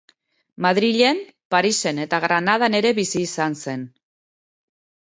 [0.65, 1.19] Madrilen,
[1.57, 3.87] Parisen eta Granadan ere bizi izan zen.